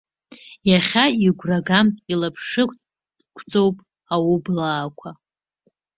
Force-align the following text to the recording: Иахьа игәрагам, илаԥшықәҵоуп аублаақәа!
Иахьа 0.69 1.05
игәрагам, 1.25 1.87
илаԥшықәҵоуп 2.11 3.77
аублаақәа! 4.13 5.09